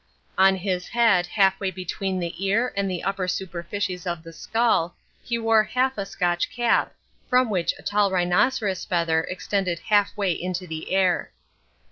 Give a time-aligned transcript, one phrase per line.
[0.35, 4.95] On his head half way between the ear and the upper superficies of the skull
[5.23, 6.95] he wore half a Scotch cap,
[7.29, 11.29] from which a tall rhinoceros feather extended half way into the air.